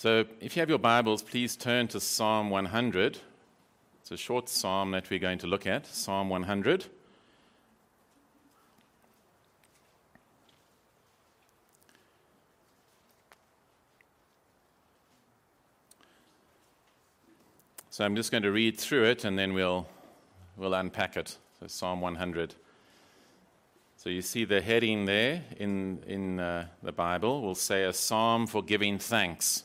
[0.00, 3.18] So, if you have your Bibles, please turn to Psalm 100.
[4.00, 6.86] It's a short psalm that we're going to look at, Psalm 100.
[17.90, 19.88] So, I'm just going to read through it and then we'll,
[20.56, 21.36] we'll unpack it.
[21.58, 22.54] So, Psalm 100.
[23.96, 28.46] So, you see the heading there in, in uh, the Bible will say a psalm
[28.46, 29.64] for giving thanks.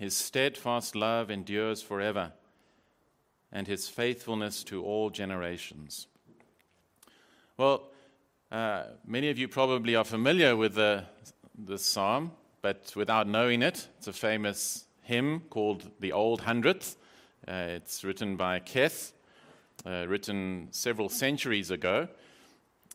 [0.00, 2.32] his steadfast love endures forever,
[3.52, 6.06] and his faithfulness to all generations.
[7.58, 7.90] Well,
[8.50, 11.04] uh, many of you probably are familiar with the,
[11.66, 16.96] the psalm, but without knowing it, it's a famous hymn called the Old Hundredth.
[17.46, 19.12] Uh, it's written by Kethe,
[19.84, 22.08] uh, written several centuries ago.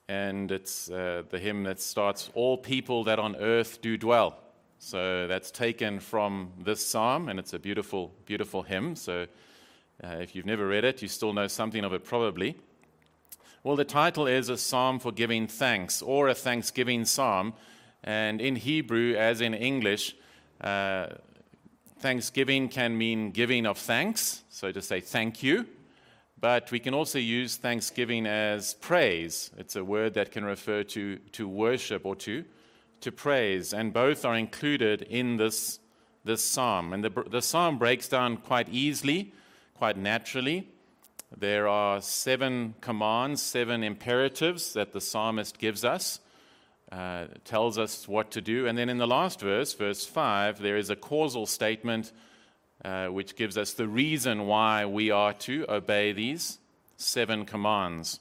[0.08, 4.40] And it's uh, the hymn that starts, All people that on earth do dwell.
[4.80, 8.96] So that's taken from this psalm, and it's a beautiful, beautiful hymn.
[8.96, 9.26] So
[10.04, 12.56] uh, if you've never read it, you still know something of it probably.
[13.64, 17.54] Well, the title is A Psalm for Giving Thanks, or a Thanksgiving Psalm.
[18.04, 20.16] And in Hebrew, as in English,
[20.62, 21.08] uh,
[21.98, 25.66] thanksgiving can mean giving of thanks, so to say thank you.
[26.40, 29.50] But we can also use thanksgiving as praise.
[29.58, 32.46] It's a word that can refer to, to worship or to
[33.02, 35.80] to praise, and both are included in this,
[36.24, 36.94] this psalm.
[36.94, 39.34] And the, the psalm breaks down quite easily,
[39.76, 40.68] quite naturally.
[41.36, 46.20] There are seven commands, seven imperatives that the psalmist gives us,
[46.92, 48.68] uh, tells us what to do.
[48.68, 52.12] And then in the last verse, verse 5, there is a causal statement
[52.84, 56.60] uh, which gives us the reason why we are to obey these
[56.98, 58.20] seven commands.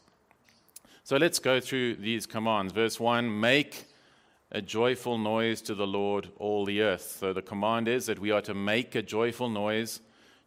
[1.05, 2.73] So let's go through these commands.
[2.73, 3.85] Verse 1 Make
[4.55, 7.17] a joyful noise to the Lord, all the earth.
[7.19, 10.01] So the command is that we are to make a joyful noise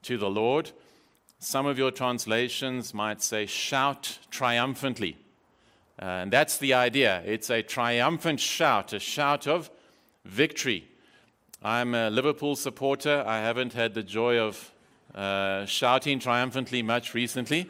[0.03, 0.71] to the Lord.
[1.39, 5.17] Some of your translations might say, shout triumphantly.
[6.01, 7.21] Uh, and that's the idea.
[7.25, 9.69] It's a triumphant shout, a shout of
[10.23, 10.87] victory.
[11.61, 13.25] I'm a Liverpool supporter.
[13.27, 14.71] I haven't had the joy of
[15.13, 17.69] uh, shouting triumphantly much recently.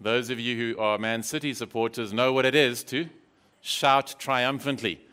[0.00, 3.08] Those of you who are Man City supporters know what it is to
[3.60, 5.05] shout triumphantly.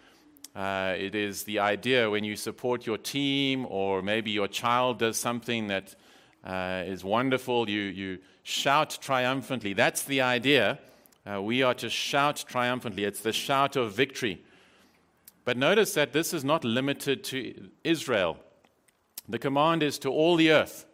[0.55, 5.17] Uh, it is the idea when you support your team or maybe your child does
[5.17, 5.95] something that
[6.43, 9.73] uh, is wonderful, you, you shout triumphantly.
[9.73, 10.79] That's the idea.
[11.25, 13.03] Uh, we are to shout triumphantly.
[13.05, 14.43] It's the shout of victory.
[15.45, 18.37] But notice that this is not limited to Israel.
[19.27, 20.85] The command is to all the earth.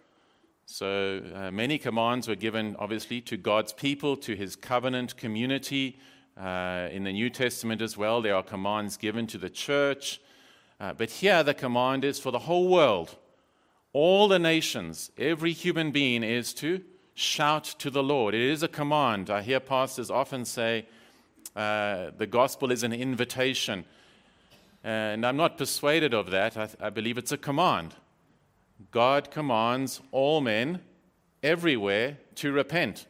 [0.65, 5.97] So uh, many commands were given, obviously, to God's people, to his covenant community,
[6.39, 10.21] uh, in the New Testament as well, there are commands given to the church.
[10.79, 13.17] Uh, but here, the command is for the whole world.
[13.91, 16.81] All the nations, every human being is to
[17.13, 18.33] shout to the Lord.
[18.33, 19.29] It is a command.
[19.29, 20.85] I hear pastors often say
[21.55, 23.83] uh, the gospel is an invitation.
[24.83, 26.55] And I'm not persuaded of that.
[26.55, 27.95] I, I believe it's a command.
[28.91, 30.79] God commands all men
[31.43, 33.07] everywhere to repent.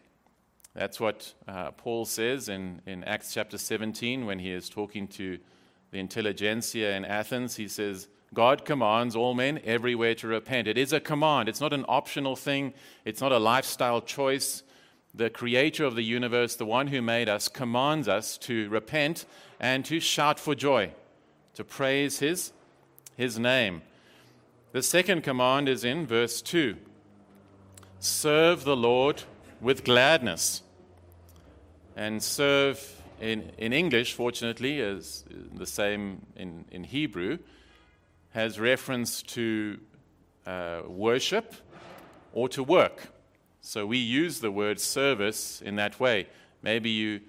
[0.79, 5.38] That's what uh, Paul says in, in Acts chapter 17 when he is talking to
[5.91, 7.57] the intelligentsia in Athens.
[7.57, 10.69] He says, God commands all men everywhere to repent.
[10.69, 12.73] It is a command, it's not an optional thing,
[13.03, 14.63] it's not a lifestyle choice.
[15.13, 19.25] The creator of the universe, the one who made us, commands us to repent
[19.59, 20.91] and to shout for joy,
[21.55, 22.53] to praise his,
[23.17, 23.82] his name.
[24.72, 26.78] The second command is in verse 2
[27.99, 29.23] Serve the Lord
[29.59, 30.61] with gladness.
[31.99, 37.40] And serve in, in English, fortunately, as the same in, in Hebrew,
[38.29, 39.78] has reference to
[40.47, 41.55] uh, worship
[42.31, 43.09] or to work.
[43.59, 46.28] So we use the word service in that way.
[46.61, 47.19] Maybe you,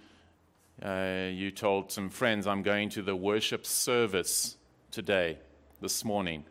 [0.80, 4.56] uh, you told some friends, I'm going to the worship service
[4.92, 5.38] today,
[5.80, 6.44] this morning.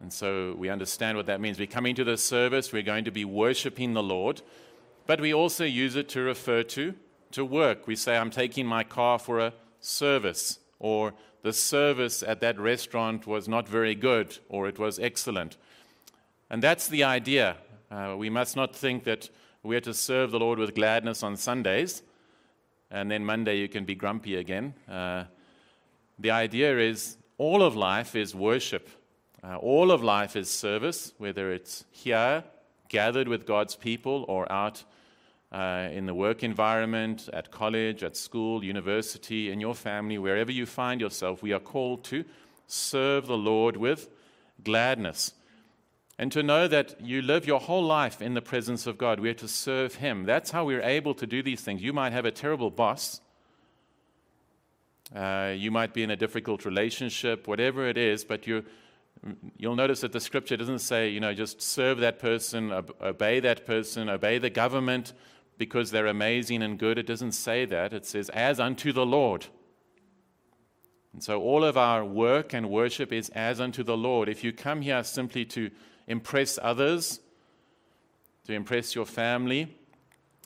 [0.00, 1.58] And so we understand what that means.
[1.58, 4.40] We're coming to the service, we're going to be worshiping the Lord.
[5.08, 6.94] But we also use it to refer to,
[7.32, 7.86] to work.
[7.86, 13.26] We say, I'm taking my car for a service or the service at that restaurant
[13.26, 15.56] was not very good, or it was excellent.
[16.50, 17.56] And that's the idea.
[17.90, 19.30] Uh, we must not think that
[19.62, 22.02] we are to serve the Lord with gladness on Sundays,
[22.90, 24.74] and then Monday you can be grumpy again.
[24.88, 25.24] Uh,
[26.18, 28.88] the idea is all of life is worship.
[29.44, 32.42] Uh, all of life is service, whether it's here,
[32.88, 34.84] gathered with God's people, or out
[35.52, 40.66] uh, in the work environment, at college, at school, university, in your family, wherever you
[40.66, 41.42] find yourself.
[41.42, 42.24] We are called to
[42.66, 44.08] serve the Lord with
[44.62, 45.32] gladness.
[46.18, 49.20] And to know that you live your whole life in the presence of God.
[49.20, 50.24] We are to serve Him.
[50.24, 51.82] That's how we're able to do these things.
[51.82, 53.20] You might have a terrible boss.
[55.14, 58.64] Uh, you might be in a difficult relationship, whatever it is, but you
[59.56, 62.70] you'll notice that the scripture doesn't say, you know, just serve that person,
[63.00, 65.12] obey that person, obey the government
[65.58, 66.98] because they're amazing and good.
[66.98, 67.92] It doesn't say that.
[67.92, 69.46] It says, as unto the Lord.
[71.12, 74.28] And so all of our work and worship is as unto the Lord.
[74.28, 75.70] If you come here simply to
[76.06, 77.20] impress others,
[78.44, 79.74] to impress your family,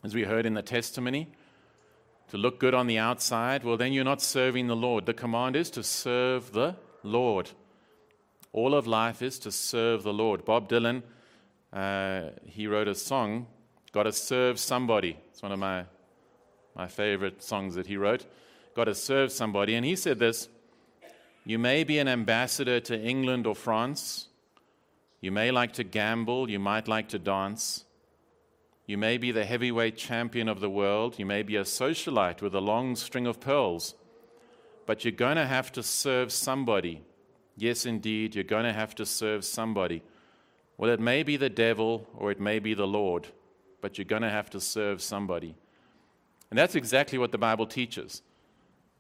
[0.05, 1.29] as we heard in the testimony,
[2.29, 5.07] to look good on the outside, well, then you're not serving the Lord.
[5.07, 7.51] The command is to serve the Lord.
[8.53, 10.45] All of life is to serve the Lord.
[10.45, 11.03] Bob Dylan,
[11.73, 13.49] uh, he wrote a song,
[13.93, 15.17] Got to Serve Somebody.
[15.31, 15.85] It's one of my,
[16.77, 18.27] my favorite songs that he wrote.
[18.75, 19.75] Got to serve somebody.
[19.75, 20.49] And he said this
[21.45, 24.29] You may be an ambassador to England or France,
[25.21, 27.85] you may like to gamble, you might like to dance.
[28.87, 31.17] You may be the heavyweight champion of the world.
[31.19, 33.95] You may be a socialite with a long string of pearls.
[34.85, 37.05] But you're going to have to serve somebody.
[37.57, 40.03] Yes, indeed, you're going to have to serve somebody.
[40.77, 43.29] Well, it may be the devil or it may be the Lord,
[43.81, 45.55] but you're going to have to serve somebody.
[46.51, 48.23] And that's exactly what the Bible teaches.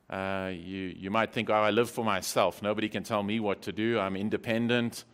[0.08, 2.62] Uh, you, you might think, oh, I live for myself.
[2.62, 3.98] Nobody can tell me what to do.
[3.98, 5.04] I'm independent.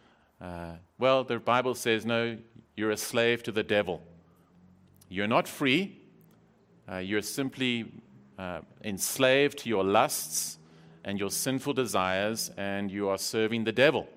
[0.40, 2.38] Uh, well, the Bible says, no,
[2.76, 4.02] you're a slave to the devil.
[5.08, 5.98] You're not free.
[6.90, 7.92] Uh, you're simply
[8.38, 10.58] uh, enslaved to your lusts
[11.04, 14.08] and your sinful desires, and you are serving the devil.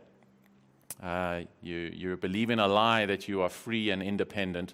[1.01, 4.73] Uh, you, you believe in a lie that you are free and independent.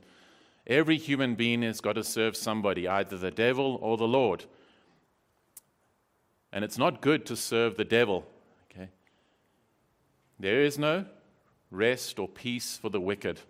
[0.67, 4.45] Every human being has got to serve somebody, either the devil or the Lord.
[6.51, 8.25] And it's not good to serve the devil.
[8.71, 8.89] Okay?
[10.39, 11.05] There is no
[11.69, 13.41] rest or peace for the wicked.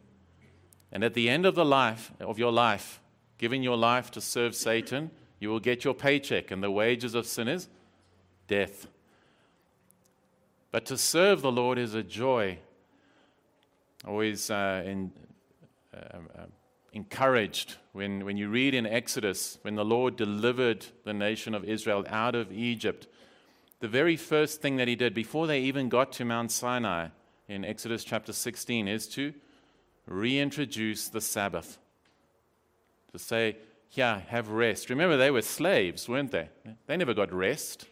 [0.91, 2.99] And at the end of the life of your life,
[3.37, 7.27] giving your life to serve Satan, you will get your paycheck, and the wages of
[7.27, 7.67] sin is
[8.47, 8.87] death.
[10.71, 12.57] But to serve the Lord is a joy.
[14.05, 15.11] Always uh, in,
[15.93, 16.45] uh, uh,
[16.95, 22.05] encouraged when, when you read in Exodus, when the Lord delivered the nation of Israel
[22.09, 23.07] out of Egypt,
[23.81, 27.09] the very first thing that he did before they even got to Mount Sinai
[27.49, 29.33] in Exodus chapter 16 is to
[30.07, 31.77] reintroduce the Sabbath.
[33.11, 33.57] To say,
[33.91, 34.89] yeah, have rest.
[34.89, 36.49] Remember, they were slaves, weren't they?
[36.87, 37.87] They never got rest.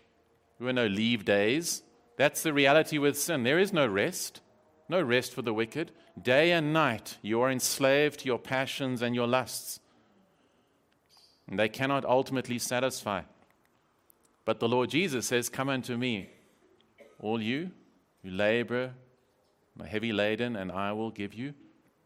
[0.57, 1.83] There were no leave days.
[2.17, 3.43] That's the reality with sin.
[3.43, 4.39] There is no rest,
[4.87, 5.91] no rest for the wicked.
[6.21, 9.79] Day and night, you are enslaved to your passions and your lusts.
[11.47, 13.23] And they cannot ultimately satisfy.
[14.45, 16.29] But the Lord Jesus says, Come unto me,
[17.19, 17.71] all you
[18.23, 18.93] who labor,
[19.79, 21.53] are heavy laden, and I will give you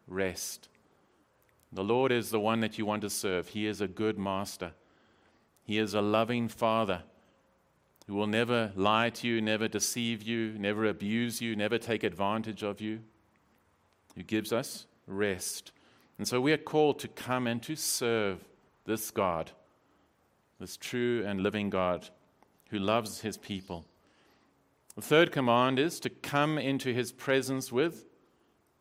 [0.07, 0.69] rest.
[1.71, 3.49] The Lord is the one that you want to serve.
[3.49, 4.71] He is a good master,
[5.63, 7.03] He is a loving Father
[8.07, 12.63] who will never lie to you, never deceive you, never abuse you, never take advantage
[12.63, 13.01] of you,
[14.17, 15.71] who gives us rest.
[16.17, 18.43] And so we are called to come and to serve
[18.85, 19.51] this God,
[20.59, 22.09] this true and living God
[22.71, 23.85] who loves his people.
[24.95, 28.05] The third command is to come into his presence with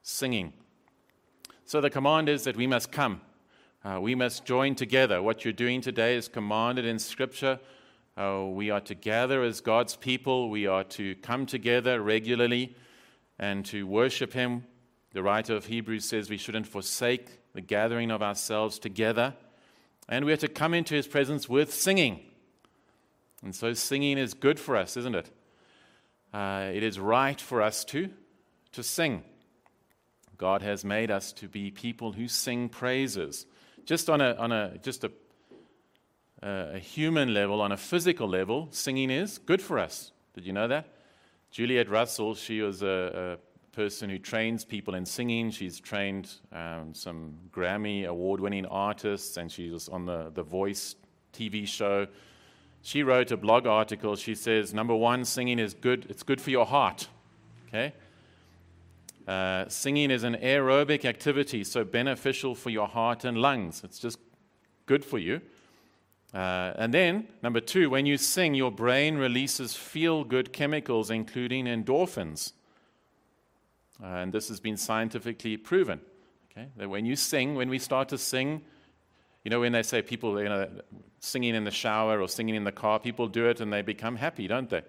[0.02, 0.54] singing.
[1.66, 3.20] So the command is that we must come.
[3.84, 5.22] Uh, we must join together.
[5.22, 7.60] What you're doing today is commanded in Scripture.
[8.16, 10.48] Uh, we are to gather as God's people.
[10.48, 12.74] We are to come together regularly
[13.38, 14.64] and to worship Him.
[15.16, 19.32] The writer of Hebrews says we shouldn't forsake the gathering of ourselves together.
[20.10, 22.20] And we are to come into His presence with singing.
[23.42, 25.30] And so singing is good for us, isn't it?
[26.34, 28.10] Uh, it is right for us to,
[28.72, 29.24] to sing.
[30.36, 33.46] God has made us to be people who sing praises.
[33.86, 35.10] Just on a, on a, just a,
[36.42, 40.12] a human level, on a physical level, singing is good for us.
[40.34, 40.88] Did you know that?
[41.50, 43.45] Juliet Russell, she was a, a
[43.76, 45.50] person who trains people in singing.
[45.50, 50.96] She's trained um, some Grammy award winning artists, and she was on the, the Voice
[51.34, 52.06] TV show.
[52.80, 54.16] she wrote a blog article.
[54.16, 56.06] She says, number one, singing is good.
[56.08, 57.08] It's good for your heart.
[57.68, 57.92] Okay?
[59.28, 63.82] Uh, singing is an aerobic activity, so beneficial for your heart and lungs.
[63.84, 64.18] It's just
[64.86, 65.42] good for you.
[66.32, 71.66] Uh, and then, number two, when you sing, your brain releases feel good chemicals, including
[71.66, 72.52] endorphins.
[74.02, 76.00] Uh, and this has been scientifically proven.
[76.50, 76.68] Okay?
[76.76, 78.62] That when you sing, when we start to sing,
[79.44, 80.68] you know, when they say people, you know,
[81.20, 84.16] singing in the shower or singing in the car, people do it and they become
[84.16, 84.82] happy, don't they?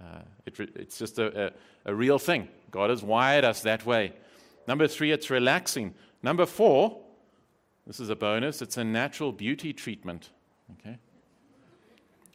[0.00, 1.52] Uh, it, it's just a, a,
[1.86, 2.48] a real thing.
[2.70, 4.12] God has wired us that way.
[4.66, 5.94] Number three, it's relaxing.
[6.22, 7.00] Number four,
[7.86, 10.30] this is a bonus, it's a natural beauty treatment.
[10.80, 10.98] Okay?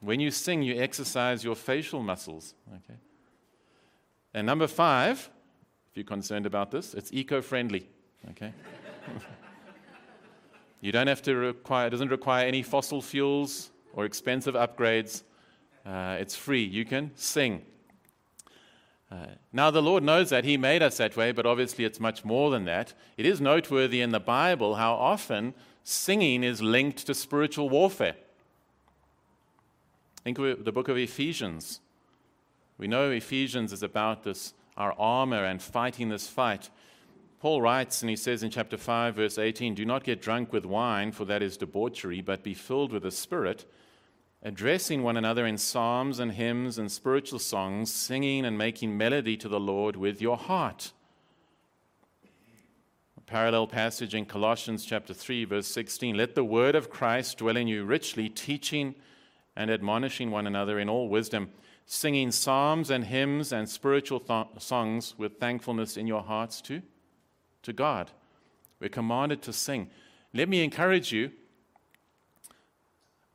[0.02, 2.54] When you sing, you exercise your facial muscles.
[2.70, 3.00] Okay?
[4.34, 5.30] And number five,
[5.98, 7.90] you're concerned about this, it's eco friendly.
[8.32, 8.54] Okay?
[10.80, 15.24] You don't have to require, it doesn't require any fossil fuels or expensive upgrades.
[15.86, 16.64] Uh, it's free.
[16.64, 17.64] You can sing.
[19.12, 20.44] Uh, now, the Lord knows that.
[20.44, 22.94] He made us that way, but obviously it's much more than that.
[23.16, 28.16] It is noteworthy in the Bible how often singing is linked to spiritual warfare.
[30.24, 31.80] Think of the book of Ephesians.
[32.78, 36.70] We know Ephesians is about this, our armor and fighting this fight.
[37.40, 40.66] Paul writes, and he says in chapter 5, verse 18 Do not get drunk with
[40.66, 43.66] wine, for that is debauchery, but be filled with the Spirit,
[44.42, 49.50] addressing one another in psalms and hymns and spiritual songs, singing and making melody to
[49.50, 50.94] the Lord with your heart.
[53.18, 57.58] A parallel passage in Colossians chapter 3, verse 16 Let the word of Christ dwell
[57.58, 58.96] in you richly, teaching
[59.56, 61.50] and admonishing one another in all wisdom,
[61.88, 66.82] singing psalms and hymns and spiritual th- songs with thankfulness in your hearts too
[67.64, 68.12] to God.
[68.80, 69.90] We're commanded to sing.
[70.34, 71.32] Let me encourage you.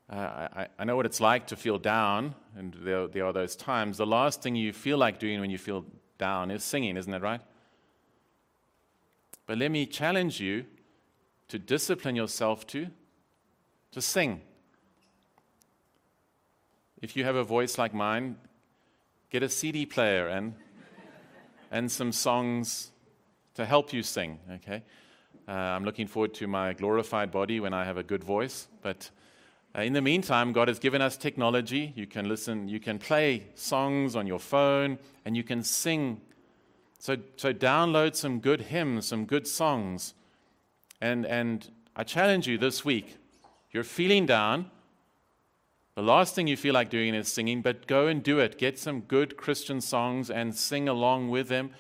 [0.09, 3.57] Uh, I, I, know what it's like to feel down, and there, there are those
[3.57, 3.97] times.
[3.97, 5.87] The last thing you feel like doing when you feel
[6.19, 7.41] down is singing, isn't that right?
[9.47, 10.67] But let me challenge you
[11.49, 12.89] to discipline yourself to,
[13.93, 14.43] to sing.
[17.03, 18.37] If you have a voice like mine,
[19.29, 20.55] get a CD player and,
[21.73, 22.93] and some songs
[23.55, 24.85] to help you sing, okay?
[25.49, 28.69] Uh, I'm looking forward to my glorified body when I have a good voice.
[28.83, 29.11] But
[29.77, 31.93] uh, in the meantime, God has given us technology.
[31.97, 36.21] You can listen, you can play songs on your phone, and you can sing.
[37.01, 40.15] So, so download some good hymns, some good songs.
[41.01, 43.17] And, and I challenge you this week
[43.73, 44.71] you're feeling down.
[45.95, 48.59] The last thing you feel like doing is singing, but go and do it.
[48.59, 51.73] Get some good Christian songs and sing along with them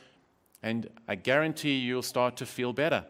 [0.63, 3.05] and I guarantee you'll start to feel better.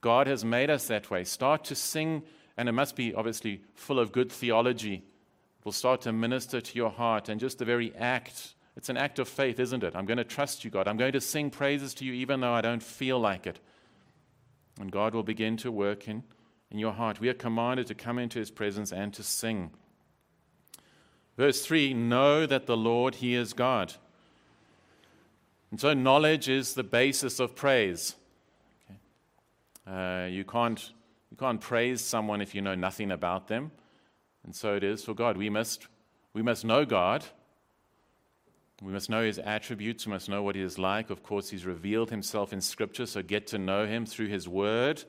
[0.00, 1.24] God has made us that way.
[1.24, 2.22] Start to sing,
[2.56, 4.96] and it must be obviously full of good theology.
[4.96, 8.54] It will start to minister to your heart, and just the very act.
[8.76, 9.96] It's an act of faith, isn't it?
[9.96, 10.86] I'm going to trust you, God.
[10.86, 13.58] I'm going to sing praises to you even though I don't feel like it.
[14.78, 16.22] And God will begin to work in,
[16.70, 17.20] in your heart.
[17.20, 19.70] We are commanded to come into his presence and to sing.
[21.36, 23.94] Verse 3 Know that the Lord, he is God.
[25.70, 28.16] And so, knowledge is the basis of praise.
[28.88, 28.98] Okay?
[29.86, 30.92] Uh, you, can't,
[31.30, 33.70] you can't praise someone if you know nothing about them.
[34.44, 35.36] And so it is for God.
[35.36, 35.88] We must,
[36.32, 37.24] we must know God.
[38.80, 40.06] We must know his attributes.
[40.06, 41.10] We must know what he is like.
[41.10, 45.04] Of course, he's revealed himself in Scripture, so get to know him through his word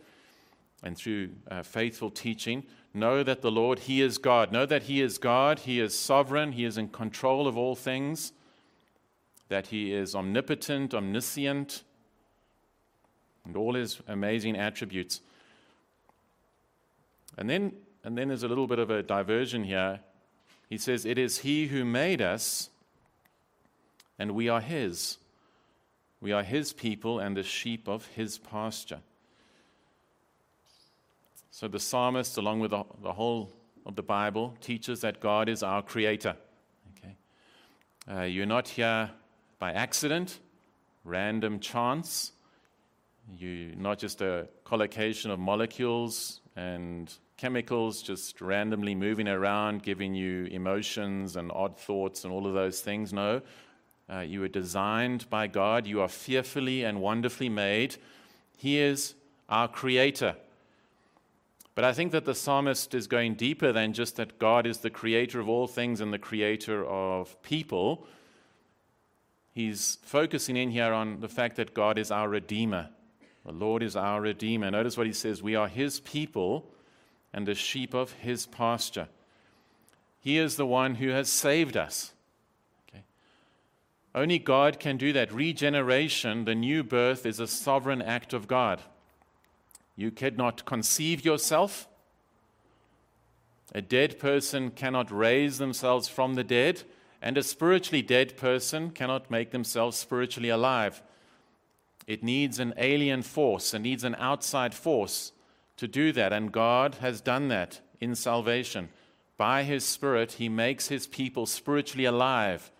[0.83, 2.63] and through uh, faithful teaching.
[2.93, 4.51] Know that the Lord, he is God.
[4.51, 5.59] Know that he is God.
[5.59, 6.53] He is sovereign.
[6.53, 8.33] He is in control of all things
[9.49, 11.83] that he is omnipotent, omniscient,
[13.45, 15.21] and all his amazing attributes.
[17.37, 20.01] And then, and then there's a little bit of a diversion here.
[20.69, 22.69] He says, It is he who made us,
[24.19, 25.17] and we are his.
[26.19, 28.99] We are his people and the sheep of his pasture.
[31.57, 33.51] So the psalmist, along with the, the whole
[33.83, 36.35] of the Bible, teaches that God is our creator.
[36.95, 37.15] Okay?
[38.07, 39.09] Uh, you're not here
[39.57, 40.37] by accident,
[41.03, 42.31] random chance.
[43.35, 50.45] You're not just a collocation of molecules and chemicals just randomly moving around, giving you
[50.51, 53.11] emotions and odd thoughts and all of those things.
[53.13, 53.41] No.
[54.07, 55.87] Uh, you were designed by God.
[55.87, 57.95] You are fearfully and wonderfully made.
[58.55, 59.15] He is
[59.49, 60.35] our creator.
[61.77, 64.89] But I think that the psalmist is going deeper than just that God is the
[64.89, 68.07] creator of all things and the creator of people
[69.53, 72.89] he's focusing in here on the fact that God is our Redeemer.
[73.45, 74.71] The Lord is our Redeemer.
[74.71, 76.67] Notice what he says We are his people
[77.31, 79.07] and the sheep of his pasture.
[80.19, 82.11] He is the one who has saved us.
[82.89, 83.03] Okay?
[84.15, 85.31] Only God can do that.
[85.31, 88.81] Regeneration, the new birth, is a sovereign act of God.
[89.97, 91.87] You cannot conceive yourself.
[93.75, 96.83] A dead person cannot raise themselves from the dead,
[97.21, 101.01] and a spiritually dead person cannot make themselves spiritually alive.
[102.05, 105.33] It needs an alien force, it needs an outside force
[105.77, 108.89] to do that, and God has done that in salvation.
[109.35, 112.71] By His Spirit, He makes His people spiritually alive.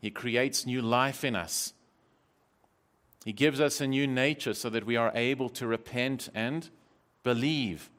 [0.00, 1.72] He creates new life in us.
[3.24, 6.68] He gives us a new nature so that we are able to repent and
[7.22, 7.90] believe.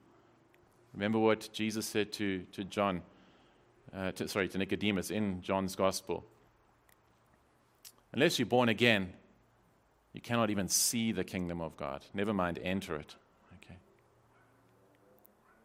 [0.92, 3.02] Remember what Jesus said to, to John,
[3.94, 6.24] uh, to, sorry, to Nicodemus in John's Gospel.
[8.12, 9.12] Unless you're born again,
[10.12, 12.04] you cannot even see the kingdom of God.
[12.14, 13.16] Never mind enter it.
[13.56, 13.76] Okay.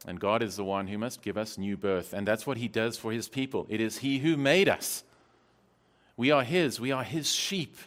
[0.07, 2.67] And God is the one who must give us new birth, and that's what He
[2.67, 3.67] does for His people.
[3.69, 5.03] It is He who made us.
[6.17, 7.77] We are His, we are His sheep,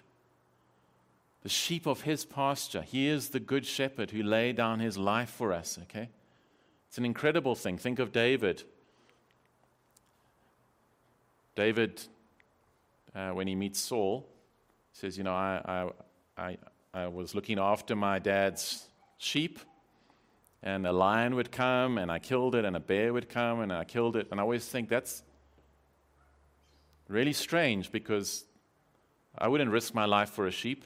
[1.43, 2.83] the sheep of His pasture.
[2.83, 6.09] He is the good shepherd who laid down His life for us, okay?
[6.89, 7.79] It's an incredible thing.
[7.79, 8.63] Think of David.
[11.55, 12.03] David,
[13.15, 14.29] uh, when he meets Saul,
[14.93, 15.91] says, You know, I,
[16.37, 16.59] I, I,
[16.95, 18.87] I was looking after my dad's
[19.19, 19.59] sheep,
[20.63, 23.73] and a lion would come, and I killed it, and a bear would come, and
[23.73, 24.29] I killed it.
[24.31, 25.23] And I always think that's
[27.09, 28.45] really strange because
[29.37, 30.85] I wouldn't risk my life for a sheep.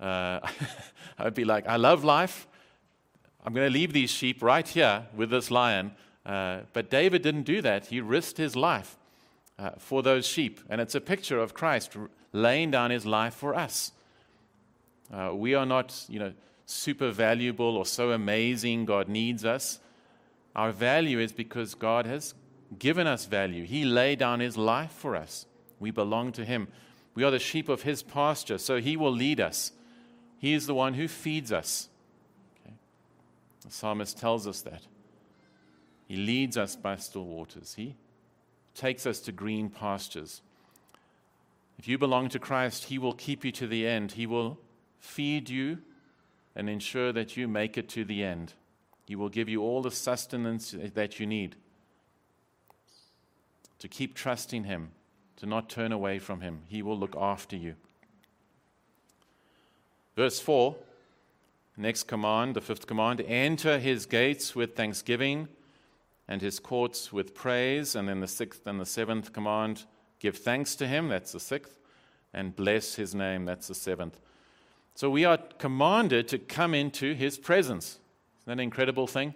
[0.00, 0.40] Uh,
[1.18, 2.46] I'd be like, I love life.
[3.44, 5.92] I'm going to leave these sheep right here with this lion.
[6.24, 7.86] Uh, but David didn't do that.
[7.86, 8.96] He risked his life
[9.58, 10.60] uh, for those sheep.
[10.68, 11.96] And it's a picture of Christ
[12.32, 13.92] laying down his life for us.
[15.12, 16.32] Uh, we are not, you know,
[16.66, 18.86] super valuable or so amazing.
[18.86, 19.78] God needs us.
[20.56, 22.34] Our value is because God has
[22.78, 23.64] given us value.
[23.64, 25.46] He laid down his life for us.
[25.78, 26.68] We belong to him.
[27.14, 29.72] We are the sheep of his pasture, so he will lead us.
[30.44, 31.88] He is the one who feeds us.
[33.64, 34.82] The psalmist tells us that.
[36.06, 37.72] He leads us by still waters.
[37.78, 37.96] He
[38.74, 40.42] takes us to green pastures.
[41.78, 44.12] If you belong to Christ, He will keep you to the end.
[44.12, 44.58] He will
[45.00, 45.78] feed you
[46.54, 48.52] and ensure that you make it to the end.
[49.06, 51.56] He will give you all the sustenance that you need
[53.78, 54.90] to keep trusting Him,
[55.36, 56.64] to not turn away from Him.
[56.68, 57.76] He will look after you.
[60.16, 60.76] Verse 4
[61.76, 65.48] Next command, the fifth command enter his gates with thanksgiving
[66.28, 67.96] and his courts with praise.
[67.96, 69.84] And then the sixth and the seventh command
[70.20, 71.78] give thanks to him, that's the sixth,
[72.32, 74.20] and bless his name, that's the seventh.
[74.94, 77.98] So we are commanded to come into his presence.
[78.42, 79.34] Isn't that an incredible thing?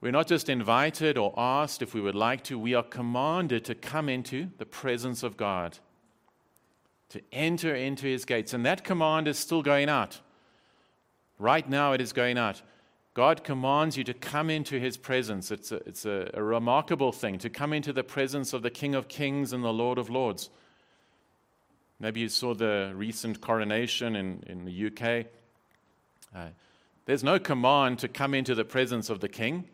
[0.00, 3.74] We're not just invited or asked if we would like to, we are commanded to
[3.74, 5.78] come into the presence of God,
[7.10, 8.54] to enter into his gates.
[8.54, 10.20] And that command is still going out.
[11.38, 12.62] Right now, it is going out.
[13.14, 15.50] God commands you to come into his presence.
[15.50, 18.94] It's, a, it's a, a, remarkable thing to come into the presence of the King
[18.94, 20.48] of Kings and the Lord of Lords.
[21.98, 25.26] Maybe you saw the recent coronation in, in the UK.
[26.34, 26.48] Uh,
[27.04, 29.64] there's no command to come into the presence of the King.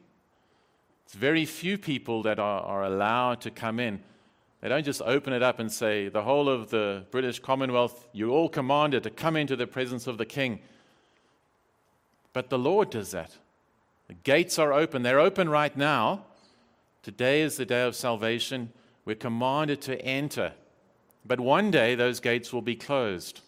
[1.05, 4.03] It's very few people that are, are allowed to come in.
[4.67, 8.31] They don't just open it up and say, the whole of the British Commonwealth, you're
[8.31, 10.59] all commanded to come into the presence of the King.
[12.33, 13.31] But the Lord does that.
[14.09, 15.05] The gates are open.
[15.05, 16.25] They're open right now.
[17.05, 18.73] Today is the day of salvation.
[19.05, 20.53] We're commanded to enter.
[21.25, 23.43] But one day those gates will be closed.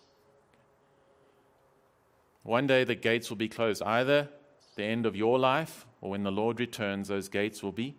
[2.45, 3.83] One day the gates will be closed.
[3.83, 4.29] Either
[4.77, 7.97] the end of your life or when the Lord returns, those gates will be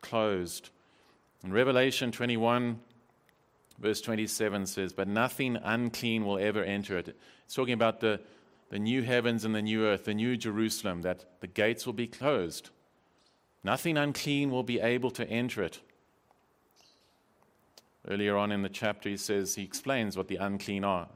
[0.00, 0.70] closed.
[1.52, 2.80] Revelation 21,
[3.78, 7.16] verse 27 says, But nothing unclean will ever enter it.
[7.44, 8.20] It's talking about the
[8.68, 12.06] the new heavens and the new earth, the new Jerusalem, that the gates will be
[12.06, 12.70] closed.
[13.62, 15.80] Nothing unclean will be able to enter it.
[18.08, 21.08] Earlier on in the chapter, he says, he explains what the unclean are.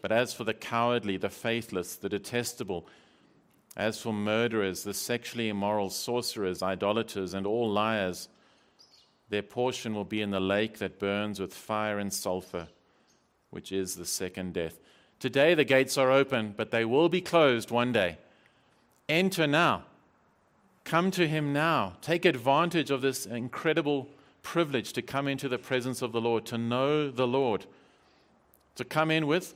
[0.00, 2.86] But as for the cowardly, the faithless, the detestable,
[3.76, 8.28] as for murderers, the sexually immoral, sorcerers, idolaters, and all liars,
[9.32, 12.68] their portion will be in the lake that burns with fire and sulfur,
[13.48, 14.78] which is the second death.
[15.18, 18.18] Today the gates are open, but they will be closed one day.
[19.08, 19.84] Enter now.
[20.84, 21.94] Come to Him now.
[22.02, 24.06] Take advantage of this incredible
[24.42, 27.64] privilege to come into the presence of the Lord, to know the Lord,
[28.74, 29.54] to come in with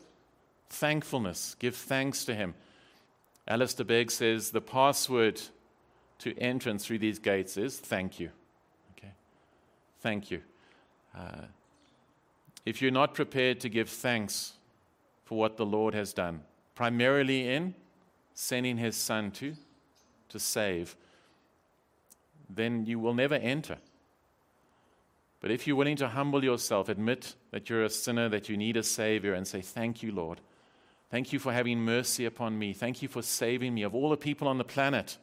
[0.70, 2.54] thankfulness, give thanks to Him.
[3.46, 5.42] Alistair Begg says the password
[6.20, 8.30] to entrance through these gates is thank you.
[10.06, 10.40] Thank you.
[11.18, 11.46] Uh,
[12.64, 14.52] if you're not prepared to give thanks
[15.24, 16.42] for what the Lord has done,
[16.76, 17.74] primarily in
[18.32, 19.56] sending his son to,
[20.28, 20.94] to save,
[22.48, 23.78] then you will never enter.
[25.40, 28.76] But if you're willing to humble yourself, admit that you're a sinner, that you need
[28.76, 30.40] a Savior, and say, Thank you, Lord.
[31.10, 32.74] Thank you for having mercy upon me.
[32.74, 35.18] Thank you for saving me of all the people on the planet.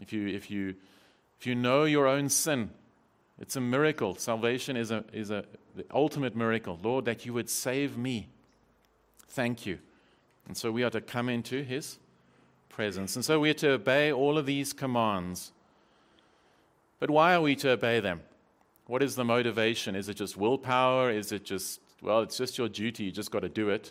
[0.00, 0.74] If you, if you,
[1.38, 2.70] if you know your own sin,
[3.42, 4.14] it's a miracle.
[4.14, 6.78] Salvation is, a, is a, the ultimate miracle.
[6.80, 8.28] Lord, that you would save me.
[9.30, 9.80] Thank you.
[10.46, 11.98] And so we are to come into his
[12.68, 13.16] presence.
[13.16, 15.50] And so we are to obey all of these commands.
[17.00, 18.20] But why are we to obey them?
[18.86, 19.96] What is the motivation?
[19.96, 21.10] Is it just willpower?
[21.10, 23.90] Is it just, well, it's just your duty, you just got to do it?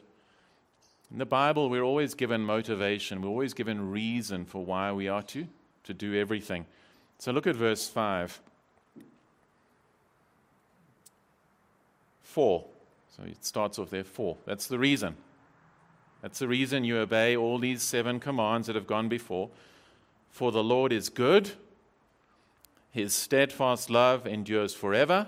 [1.12, 5.24] In the Bible, we're always given motivation, we're always given reason for why we are
[5.24, 5.46] to,
[5.84, 6.66] to do everything.
[7.20, 8.40] So look at verse 5.
[12.32, 12.66] 4.
[13.16, 14.38] So it starts off there, 4.
[14.46, 15.16] That's the reason.
[16.22, 19.50] That's the reason you obey all these seven commands that have gone before.
[20.30, 21.52] For the Lord is good,
[22.92, 25.28] his steadfast love endures forever,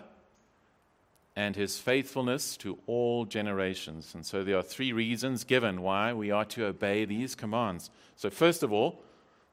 [1.35, 4.13] and his faithfulness to all generations.
[4.13, 7.89] And so there are three reasons given why we are to obey these commands.
[8.15, 9.03] So, first of all,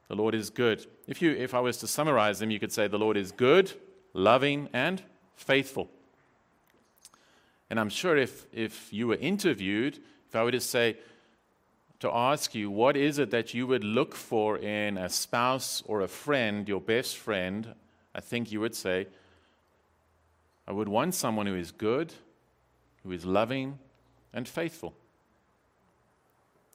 [0.08, 0.86] the Lord is good.
[1.06, 3.72] If, you, if I was to summarize them, you could say the Lord is good,
[4.12, 5.02] loving, and
[5.36, 5.90] faithful.
[7.70, 10.96] And I'm sure if, if you were interviewed, if I were to say,
[12.00, 16.00] to ask you, what is it that you would look for in a spouse or
[16.00, 17.74] a friend, your best friend?
[18.14, 19.06] I think you would say,
[20.66, 22.12] I would want someone who is good,
[23.04, 23.78] who is loving,
[24.32, 24.94] and faithful.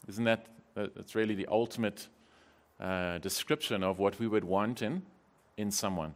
[0.08, 2.08] Isn't that that's really the ultimate
[2.80, 5.02] uh, description of what we would want in,
[5.58, 6.14] in someone?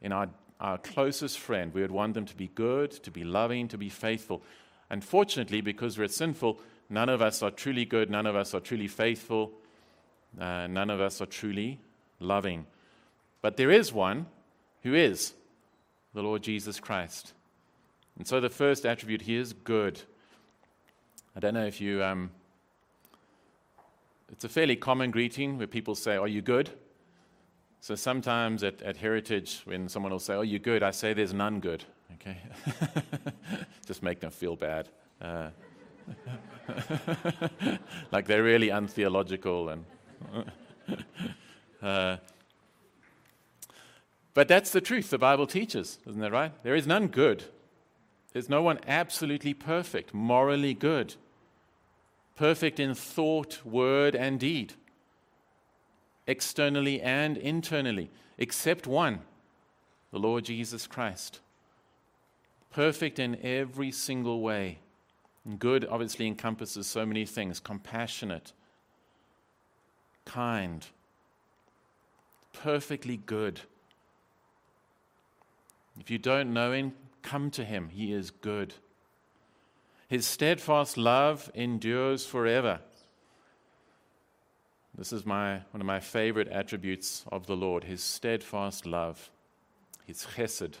[0.00, 0.28] In our,
[0.60, 3.88] our closest friend, we would want them to be good, to be loving, to be
[3.88, 4.42] faithful.
[4.90, 8.10] Unfortunately, because we're sinful, None of us are truly good.
[8.10, 9.52] None of us are truly faithful.
[10.38, 11.80] Uh, none of us are truly
[12.18, 12.66] loving.
[13.42, 14.26] But there is one
[14.82, 15.34] who is
[16.14, 17.34] the Lord Jesus Christ.
[18.16, 20.00] And so the first attribute here is good.
[21.36, 22.02] I don't know if you.
[22.02, 22.30] Um,
[24.32, 26.70] it's a fairly common greeting where people say, Are you good?
[27.80, 30.82] So sometimes at, at Heritage, when someone will say, Oh, you're good?
[30.82, 31.84] I say, There's none good.
[32.14, 32.38] Okay?
[33.86, 34.88] Just make them feel bad.
[35.20, 35.50] Uh,
[38.12, 39.84] like they're really untheological and.
[41.82, 42.16] uh,
[44.34, 46.52] but that's the truth the Bible teaches, isn't that right?
[46.62, 47.44] There is none good.
[48.32, 51.16] There's no one absolutely perfect, morally good,
[52.36, 54.74] perfect in thought, word, and deed,
[56.28, 59.22] externally and internally, except one,
[60.12, 61.40] the Lord Jesus Christ.
[62.70, 64.78] Perfect in every single way
[65.56, 68.52] good obviously encompasses so many things compassionate,
[70.24, 70.86] kind,
[72.52, 73.60] perfectly good.
[75.98, 77.88] If you don't know Him, come to Him.
[77.88, 78.74] He is good.
[80.08, 82.80] His steadfast love endures forever.
[84.98, 89.30] This is my, one of my favorite attributes of the Lord his steadfast love,
[90.06, 90.74] his chesed.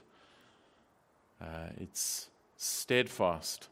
[1.40, 3.68] Uh, it's steadfast.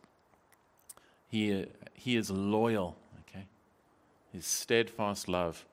[1.27, 3.47] He, he is loyal, okay?
[4.33, 5.67] His steadfast love.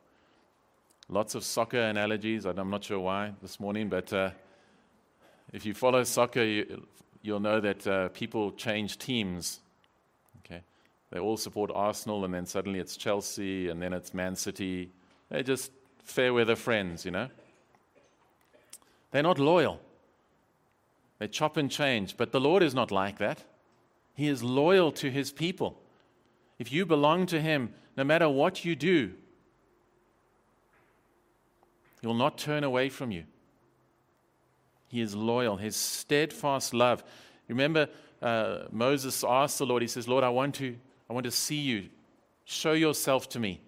[1.08, 2.46] Lots of soccer analogies.
[2.46, 4.32] I'm not sure why this morning, but uh,
[5.52, 6.88] if you follow soccer, you,
[7.24, 9.60] will know that uh, people change teams.
[11.14, 14.90] They all support Arsenal, and then suddenly it's Chelsea, and then it's Man City.
[15.30, 15.72] They're just
[16.04, 17.30] fair weather friends, you know.
[19.12, 19.80] They're not loyal.
[21.20, 23.44] They chop and change, but the Lord is not like that.
[24.16, 25.80] He is loyal to his people.
[26.58, 29.12] If you belong to him, no matter what you do,
[32.02, 33.26] he will not turn away from you.
[34.88, 37.04] He is loyal, his steadfast love.
[37.48, 37.88] Remember,
[38.20, 40.76] uh, Moses asked the Lord, he says, Lord, I want, to,
[41.10, 41.90] I want to see you.
[42.46, 43.62] Show yourself to me.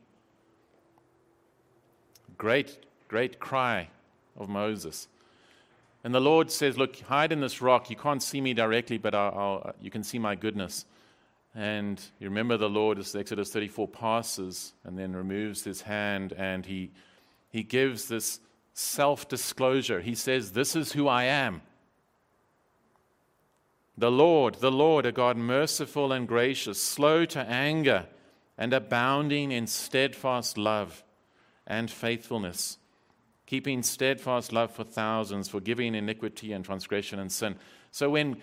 [2.37, 3.89] Great, great cry
[4.37, 5.07] of Moses.
[6.03, 7.89] And the Lord says, Look, hide in this rock.
[7.89, 10.85] You can't see me directly, but I'll, I'll, you can see my goodness.
[11.55, 16.65] And you remember the Lord, as Exodus 34 passes and then removes his hand and
[16.65, 16.91] he,
[17.49, 18.41] he gives this
[18.73, 20.01] self disclosure.
[20.01, 21.61] He says, This is who I am.
[23.97, 28.07] The Lord, the Lord, a God merciful and gracious, slow to anger,
[28.57, 31.03] and abounding in steadfast love
[31.65, 32.77] and faithfulness
[33.45, 37.55] keeping steadfast love for thousands, forgiving iniquity and transgression and sin.
[37.91, 38.37] So when,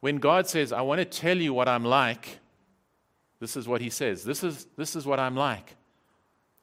[0.00, 2.38] when God says, I want to tell you what I'm like,
[3.40, 4.24] this is what he says.
[4.24, 5.76] This is, this is what I'm like.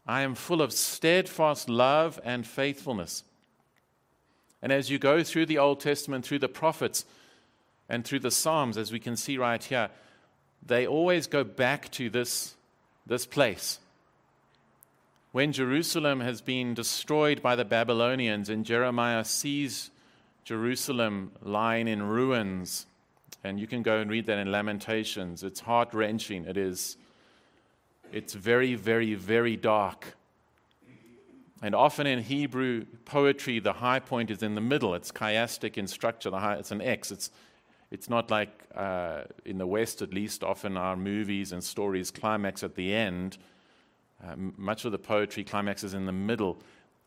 [0.05, 3.23] I am full of steadfast love and faithfulness.
[4.61, 7.05] And as you go through the Old Testament, through the prophets,
[7.91, 9.89] and through the Psalms, as we can see right here,
[10.65, 12.55] they always go back to this,
[13.05, 13.79] this place.
[15.33, 19.91] When Jerusalem has been destroyed by the Babylonians and Jeremiah sees
[20.45, 22.85] Jerusalem lying in ruins,
[23.43, 26.45] and you can go and read that in Lamentations, it's heart wrenching.
[26.45, 26.95] It is.
[28.13, 30.15] It's very, very, very dark.
[31.61, 34.95] And often in Hebrew poetry, the high point is in the middle.
[34.95, 36.31] It's chiastic in structure.
[36.31, 37.11] High, it's an X.
[37.11, 37.31] It's,
[37.91, 42.63] it's not like uh, in the West, at least, often our movies and stories climax
[42.63, 43.37] at the end.
[44.23, 46.57] Uh, much of the poetry climaxes in the middle.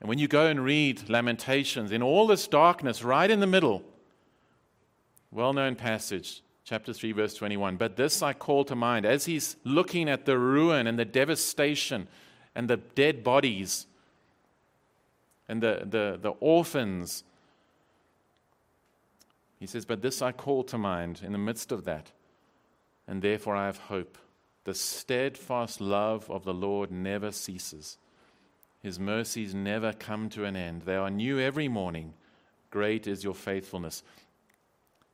[0.00, 3.82] And when you go and read Lamentations, in all this darkness, right in the middle,
[5.30, 7.76] well known passage, chapter 3, verse 21.
[7.76, 12.08] But this I call to mind as he's looking at the ruin and the devastation
[12.54, 13.86] and the dead bodies
[15.48, 17.24] and the, the, the orphans.
[19.64, 22.12] He says, But this I call to mind in the midst of that,
[23.08, 24.18] and therefore I have hope.
[24.64, 27.96] The steadfast love of the Lord never ceases.
[28.82, 30.82] His mercies never come to an end.
[30.82, 32.12] They are new every morning.
[32.68, 34.02] Great is your faithfulness.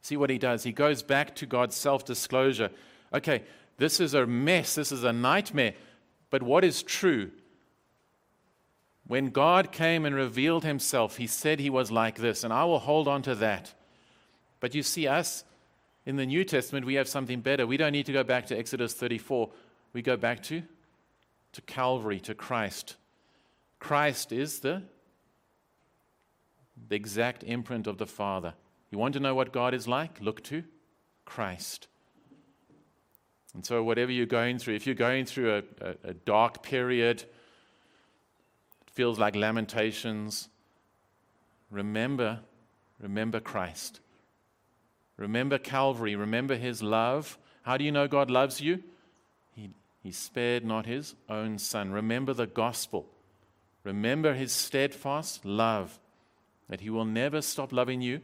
[0.02, 0.64] See what he does?
[0.64, 2.70] He goes back to God's self disclosure.
[3.14, 3.44] Okay,
[3.76, 4.74] this is a mess.
[4.74, 5.74] This is a nightmare.
[6.28, 7.30] But what is true?
[9.06, 12.80] When God came and revealed himself, he said he was like this, and I will
[12.80, 13.74] hold on to that.
[14.60, 15.44] But you see, us
[16.06, 17.66] in the New Testament, we have something better.
[17.66, 19.50] We don't need to go back to Exodus 34.
[19.92, 20.62] We go back to,
[21.52, 22.96] to Calvary, to Christ.
[23.78, 24.82] Christ is the,
[26.88, 28.54] the exact imprint of the Father.
[28.90, 30.20] You want to know what God is like?
[30.20, 30.64] Look to
[31.24, 31.86] Christ.
[33.54, 37.22] And so, whatever you're going through, if you're going through a, a, a dark period,
[37.22, 40.48] it feels like lamentations,
[41.70, 42.40] remember,
[43.00, 44.00] remember Christ.
[45.20, 46.16] Remember Calvary.
[46.16, 47.38] Remember his love.
[47.62, 48.82] How do you know God loves you?
[49.54, 49.70] He,
[50.02, 51.92] he spared not his own son.
[51.92, 53.06] Remember the gospel.
[53.84, 55.98] Remember his steadfast love,
[56.68, 58.22] that he will never stop loving you.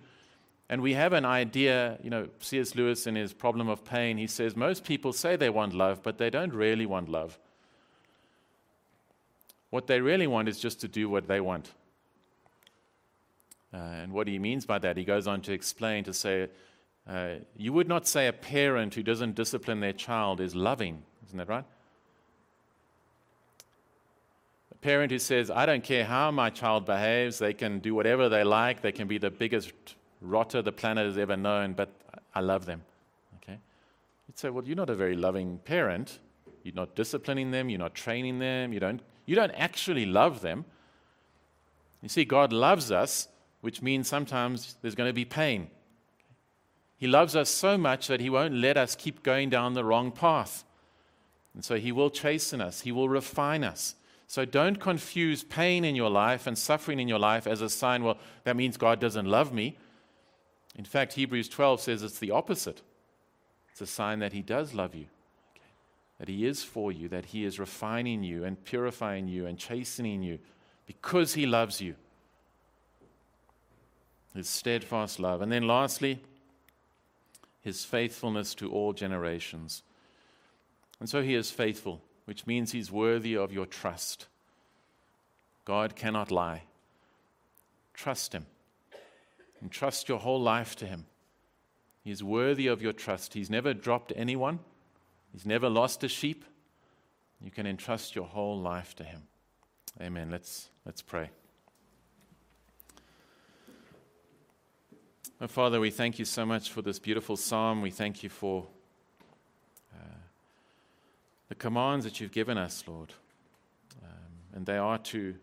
[0.71, 2.75] And we have an idea, you know, C.S.
[2.75, 6.17] Lewis in his Problem of Pain, he says most people say they want love, but
[6.17, 7.39] they don't really want love.
[9.69, 11.73] What they really want is just to do what they want.
[13.73, 16.49] Uh, and what he means by that, he goes on to explain to say,
[17.09, 21.39] uh, you would not say a parent who doesn't discipline their child is loving, isn't
[21.39, 21.65] that right?
[24.73, 28.29] A parent who says, I don't care how my child behaves, they can do whatever
[28.29, 29.73] they like, they can be the biggest
[30.21, 31.91] rotter the planet has ever known, but
[32.35, 32.83] I love them.
[33.43, 33.59] Okay?
[34.29, 36.19] You'd say, well, you're not a very loving parent.
[36.65, 40.65] You're not disciplining them, you're not training them, you don't you don't actually love them.
[42.03, 43.29] You see, God loves us,
[43.61, 45.69] which means sometimes there's going to be pain.
[46.99, 50.11] He loves us so much that He won't let us keep going down the wrong
[50.11, 50.65] path.
[51.55, 53.95] And so He will chasten us, He will refine us.
[54.29, 58.03] So don't confuse pain in your life and suffering in your life as a sign,
[58.03, 59.77] well, that means God doesn't love me.
[60.75, 62.83] In fact, Hebrews 12 says it's the opposite.
[63.71, 65.07] It's a sign that He does love you
[66.19, 70.23] that He is for you, that He is refining you and purifying you and chastening
[70.23, 70.39] you
[70.87, 71.95] because He loves you.
[74.35, 75.41] His steadfast love.
[75.41, 76.21] And then lastly,
[77.67, 79.83] His faithfulness to all generations.
[81.01, 84.29] And so He is faithful, which means He's worthy of your trust.
[85.65, 86.63] God cannot lie.
[87.93, 88.47] Trust Him
[89.61, 91.07] and trust your whole life to Him.
[92.05, 93.35] He is worthy of your trust.
[93.35, 94.61] He's never dropped anyone.
[95.33, 96.45] He's never lost a sheep.
[97.41, 99.23] You can entrust your whole life to him.
[100.01, 100.31] Amen.
[100.31, 101.31] Let's, let's pray.
[105.39, 107.83] Oh, Father, we thank you so much for this beautiful psalm.
[107.83, 108.67] We thank you for
[109.95, 110.17] uh,
[111.51, 113.13] the commands that you've given us, Lord.
[114.03, 115.35] Um, and they are to,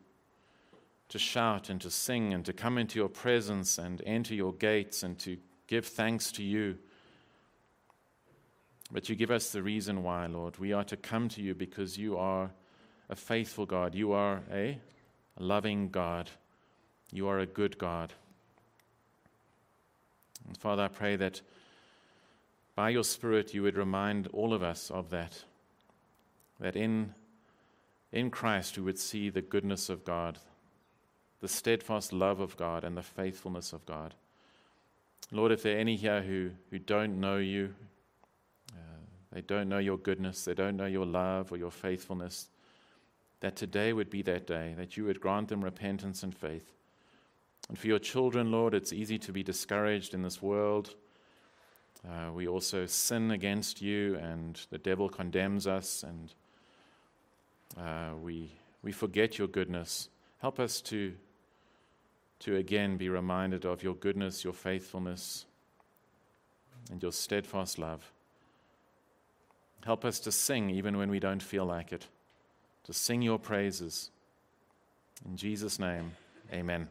[1.10, 5.04] to shout and to sing and to come into your presence and enter your gates
[5.04, 6.80] and to give thanks to you.
[8.92, 10.58] But you give us the reason why, Lord.
[10.58, 12.50] We are to come to you because you are
[13.12, 13.94] a faithful God.
[13.94, 14.80] You are a
[15.38, 16.32] loving God.
[17.12, 18.12] You are a good God.
[20.48, 21.42] And Father, I pray that
[22.76, 25.44] by your Spirit you would remind all of us of that.
[26.60, 27.14] That in,
[28.12, 30.40] in Christ we would see the goodness of God,
[31.40, 34.16] the steadfast love of God and the faithfulness of God.
[35.32, 37.74] Lord, if there are any here who, who don't know you,
[38.72, 38.98] uh,
[39.32, 42.50] they don't know your goodness, they don't know your love or your faithfulness,
[43.40, 46.72] that today would be that day, that you would grant them repentance and faith.
[47.70, 50.96] And for your children, Lord, it's easy to be discouraged in this world.
[52.08, 56.34] Uh, we also sin against you, and the devil condemns us, and
[57.78, 60.10] uh, we, we forget your goodness.
[60.40, 61.14] Help us to
[62.44, 65.46] to again be reminded of your goodness, your faithfulness,
[66.92, 68.12] and your steadfast love.
[69.86, 72.06] Help us to sing even when we don't feel like it,
[72.84, 74.12] to sing your praises.
[75.26, 76.12] In Jesus' name,
[76.52, 76.90] amen.